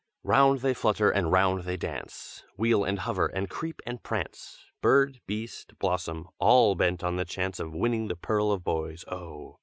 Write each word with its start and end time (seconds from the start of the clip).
"Round 0.23 0.61
they 0.61 0.73
flutter, 0.73 1.11
and 1.11 1.31
round 1.31 1.61
they 1.65 1.77
dance, 1.77 2.43
Wheel 2.57 2.83
and 2.83 2.97
hover 2.97 3.27
and 3.27 3.47
creep 3.47 3.83
and 3.85 4.01
prance, 4.01 4.65
Bird, 4.81 5.21
beast, 5.27 5.77
blossom, 5.77 6.27
all 6.39 6.73
bent 6.73 7.03
on 7.03 7.17
the 7.17 7.23
chance 7.25 7.59
Of 7.59 7.75
winning 7.75 8.07
the 8.07 8.15
pearl 8.15 8.51
of 8.51 8.63
boys, 8.63 9.05
oh! 9.07 9.59